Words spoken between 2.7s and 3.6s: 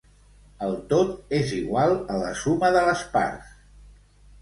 de les parts.